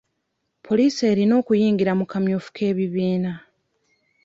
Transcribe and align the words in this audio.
Poliisi 0.65 1.01
erina 1.11 1.33
okuyigira 1.41 1.91
ku 1.99 2.05
kamyufu 2.11 2.49
k'ebibiina. 2.55 3.31